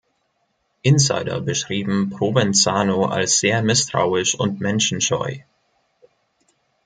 Insider 0.83 1.41
beschrieben 1.41 2.09
Provenzano 2.09 3.05
als 3.05 3.37
sehr 3.39 3.61
misstrauisch 3.61 4.33
und 4.33 4.59
menschenscheu. 4.59 5.37